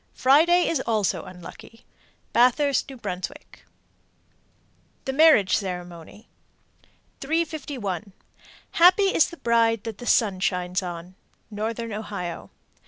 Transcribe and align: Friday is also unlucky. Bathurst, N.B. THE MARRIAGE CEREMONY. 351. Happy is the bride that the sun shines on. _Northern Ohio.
Friday 0.15 0.67
is 0.67 0.79
also 0.87 1.25
unlucky. 1.25 1.85
Bathurst, 2.33 2.91
N.B. 2.91 3.03
THE 5.05 5.13
MARRIAGE 5.13 5.55
CEREMONY. 5.55 6.27
351. 7.19 8.11
Happy 8.71 9.13
is 9.13 9.29
the 9.29 9.37
bride 9.37 9.83
that 9.83 9.99
the 9.99 10.07
sun 10.07 10.39
shines 10.39 10.81
on. 10.81 11.13
_Northern 11.53 11.93
Ohio. 11.95 12.49